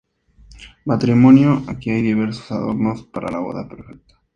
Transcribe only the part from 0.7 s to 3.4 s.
Matrimonio: Aquí hay diversos adornos para la